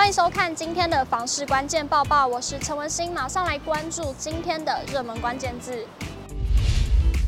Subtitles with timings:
[0.00, 5.86] 欢迎收看今天的房市关键报报，我是陈文心，马上来关注今天的热门关键字。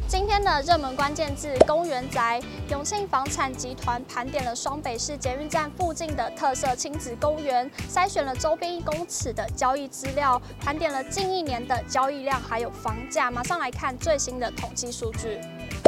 [0.08, 2.40] 今天的热门关键字：公园宅。
[2.70, 13.30] 永庆房产集团盘点了双北市捷运站附近的特色亲子公园，筛选了周边一公尺的交易资料，盘点了近一年的交易量还有房价。
[13.30, 15.38] 马上来看最新的统计数据。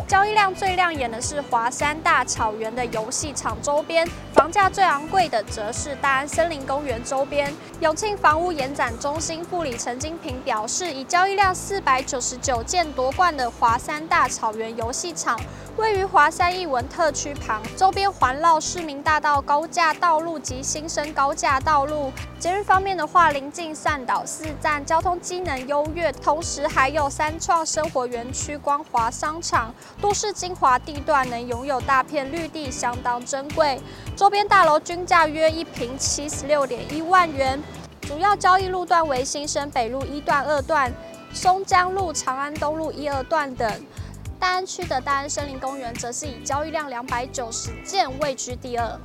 [0.06, 7.50] 交易量最亮眼的是华山大草原的游戏场周边，房价最昂贵的则是大安森林公园周边。
[7.80, 15.40] 永庆房屋延展中心副理陈金平表示，以交易量四百九十九件夺冠的华山大草原游戏场，
[15.76, 22.12] 位于华山艺文特区旁，周边环绕市民大道高架道路及新生高架道路。
[22.38, 29.74] 捷运方面的话，临近善岛四站，交通机能优越，同时还有三创生活园区、光华商场。
[30.00, 33.80] 都市精华地段能拥有大片绿地，相当珍贵。
[34.14, 37.60] 周边大楼均价约一坪七十六点一万元。
[38.02, 40.92] 主要交易路段为新生北路一段、二段、
[41.32, 43.68] 松江路、长安东路一二段等。
[44.44, 49.00] 大安区的大安森林公园则是以交易量两百九十件位居第二。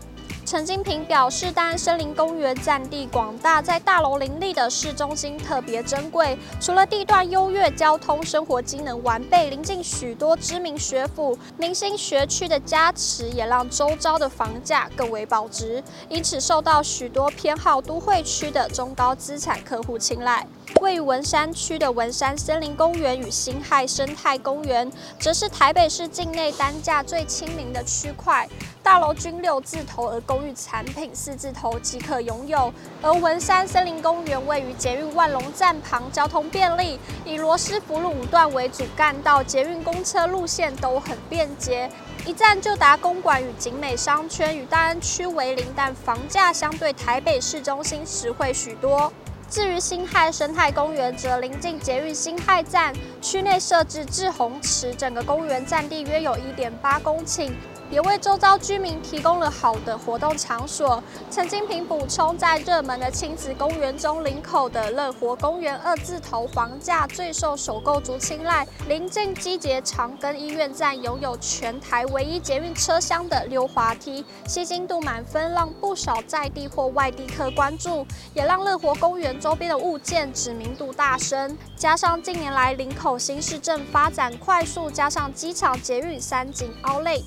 [0.49, 6.35] 陈金平表示，大安森林公园占地广大，在大楼林立的市中心特别珍贵。
[6.59, 20.47] 除了地段优越、交通生活机能完备，临近许多知名学府、明星学区的加持，也让周遭的房价更为保值，因此受到许多偏好都会区的中高资产客户青睐。
[20.81, 28.47] 位于文山区的文山森林公园与辛亥生态公园，则是台北市境内单价最亲民的区块，
[28.81, 32.73] 大楼均六字头，而公寓产品四字头即可拥有。
[33.01, 41.89] 而文山森林公园位于捷运万隆站旁，交通便利，以罗斯福路五段为主干道，捷运公车路线都很便捷，
[42.25, 49.11] 一站就达公馆与景美商圈，与大安区为邻，但房价相对台北市中心实惠许多。
[49.49, 57.51] 至于辛亥生态公园，则临近捷运辛亥站，区内设置滞洪池，整个公园占地约有一点八公顷。
[57.91, 61.01] 也为周遭居民提供了好的活动场所。
[61.31, 68.67] 陈金平补充，在热门的亲子公园中，林口的乐活公园二字头房价最受首购族青睐。
[68.87, 81.57] 临近机捷长庚医院站，拥有全台唯一捷运车厢的溜滑梯，吸睛度满分，让不少在地或外地客关注，也让乐活公园周边的物件知名度大升。
[81.75, 87.23] 加上近年来林口新市镇发展快速，加上机场捷运三井 Outlet。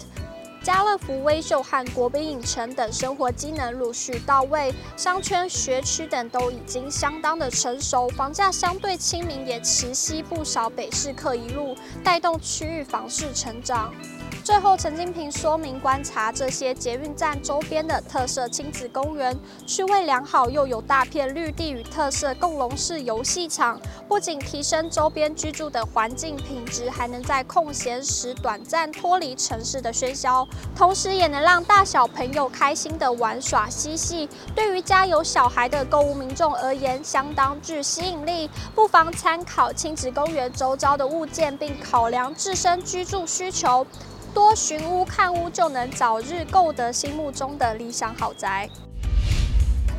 [0.62, 13.92] 家乐福、微秀和国宾影城等生活机能陆续到位，商圈、学区等都已经相当的成熟，房价相对亲民，也持吸不少北市客一路，带动区域房市成长。
[14.44, 19.38] 最后，陈金平说明，观察这些捷运站周边的特色亲子公园，
[19.68, 30.44] 区位良好，又有大片绿地与特色共融式游戏场，不仅提升周边居住的环境品质，还能在空闲时短暂脱离城市的喧嚣，
[30.74, 34.28] 同时也能让大小朋友开心的玩耍嬉戏。
[34.56, 43.86] 对于家有小孩的购物民众而言，相当具吸引力，不妨参考亲子公园周遭的物件，并考量自身居住需求。
[44.34, 48.68] 多寻屋看屋，就能早日购得心目中的理想豪宅。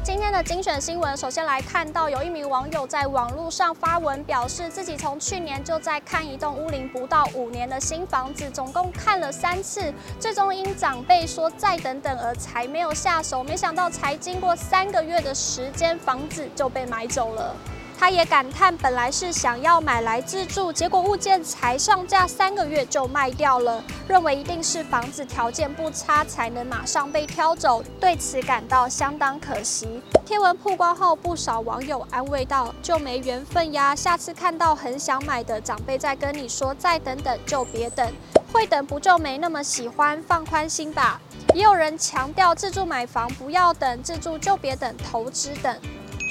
[0.04, 13.44] 今天的精选新闻，首先来看到有一名网友在网络上发文，表示自己从去年就在看一栋屋龄不到五年的新房子，总共看了三次，最终因长辈说再等等而才没有下手。
[13.44, 17.56] 没想到才经过三个月的时间，房子就被买走了。
[17.98, 30.02] 他也感叹，本来是想要买来自住，结果物件才上架三个月就卖掉了，认为一定是房子条件不差才能马上被挑走，对此感到相当可惜。
[30.26, 38.12] 贴文曝光后，不少网友安慰道：“就没缘分呀，下次看到很想买的长辈再跟你说再等等就别等，
[38.52, 41.22] 会等不就没那么喜欢，放宽心吧。”
[41.54, 45.78] 也有人强调，自住买房不要等，自住就别等，投资等。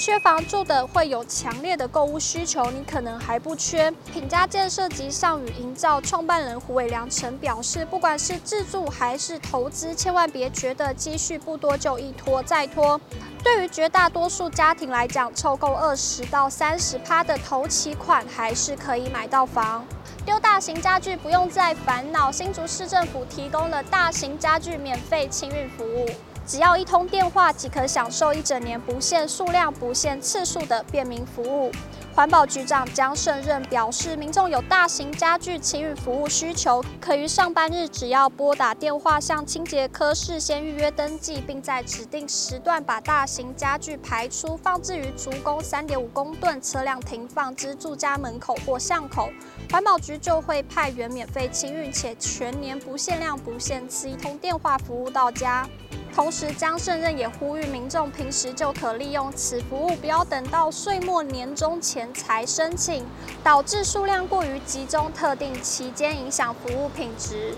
[0.04, 3.88] 缺房住的会有强烈的购物需求，你可能还不缺。
[4.12, 13.00] 品家建设及尚宇营造创办人胡伟良曾表示，不管是自住还是投资，千万别觉得积蓄不多就一拖再拖。
[13.44, 19.86] 对于绝大多数家庭来讲，凑够二十到三十趴的头期款，还是可以买到房。
[20.26, 26.08] 丢大型家具不用再烦恼，新竹市政府提供了大型家具免费清运服务。
[26.46, 31.70] 只要一通电话即可享受一整年不限数量、不限次数的便民服务。
[32.14, 49.30] 环保局长江胜任表示，民众有大型家具清运服务需求，可于上班日只要拨打电话向清洁科事先预约登记，并在指定时段把大型家具排出，放置于足供三点五公吨车辆停放之住家门口或巷口，
[49.70, 55.66] 环保局就会派员免费清运，且全年不限量不限次，一通电话服务到家。
[56.14, 63.02] 同时，江胜任也呼吁民众平时就可利用此服务，不要等到岁末年终前才申请，
[63.42, 67.54] 导致数量过于集中，特定期间影响服务品质。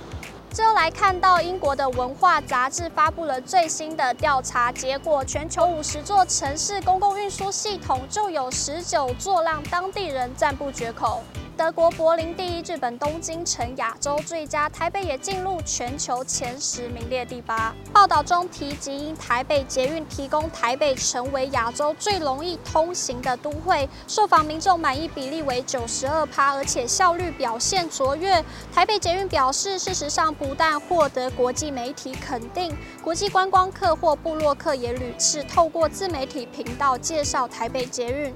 [0.51, 11.25] 最后来看到英国的文化杂志发布了最新的调查结果，全球五十座城市公共运输系统就有十九座让当地人赞不绝口。
[11.56, 17.73] 德国柏林第一，日本东京成亚洲最佳，台北也进入全球前十，名列第八。
[17.93, 28.45] 报道中提及，因台北捷运提供台北成为亚洲最容易通行的都会，受访民众满意比例为九十二趴，而且效率表现卓越。
[28.75, 38.35] 台北捷运表示，事实上不但获得国际媒体肯定，国际观光客或部落客也屡次透过自媒体频道介绍台北捷运。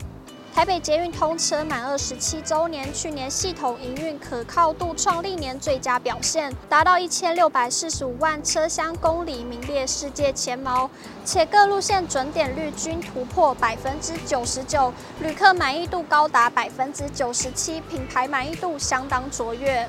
[0.59, 10.91] 台北捷运通车满二十七周年，去年系统营运可靠度创历年最佳表现，达到一千六百四十五万车厢公里，名列世界前茅。
[11.25, 19.89] 且各路线准点率均突破百分之九十九，旅客满意度高达百分之九十七，品牌满意度相当卓越。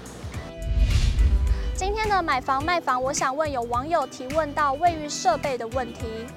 [1.76, 6.28] 今天的买房卖房，我想问有网友提问到卫浴设备的问题。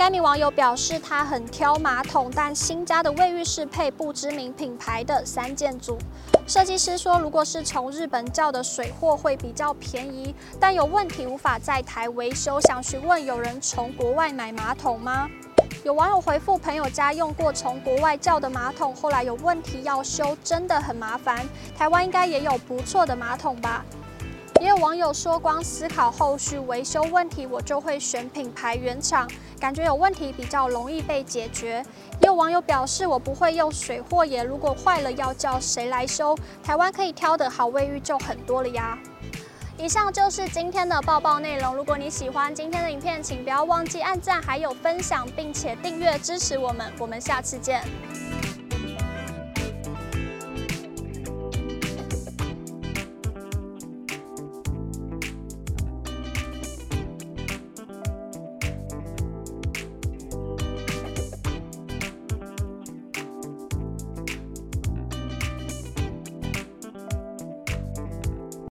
[0.00, 5.98] 该名网友表示，他很挑马桶，但新家的卫浴是配不知名品牌的三件组。
[6.46, 12.58] 设计师说，如果是从日本叫的水货会比较便宜，但有问题无法在台维修。
[12.62, 15.28] 想询问有人从国外买马桶吗？
[15.84, 21.46] 有网友回复，朋友家用过从国外叫的马桶，后来有问题要修，真的很麻烦。
[21.76, 23.84] 台湾应该也有不错的马桶吧？
[24.60, 29.26] 也有网友说，光思考后续维修问题，我就会选品牌原厂，
[29.58, 31.82] 感觉有问题比较容易被解决。
[32.20, 36.36] 也有网友表示，我不会用水货耶，如果坏了要叫谁来修？
[36.62, 38.98] 台湾可以挑的好卫浴就很多了呀。
[39.78, 41.74] 以上就是今天的报报内容。
[41.74, 46.92] 如果你喜欢今天的影片，请不要忘记按赞，还有分享，并且订阅支持我们。
[46.98, 47.82] 我们下次见。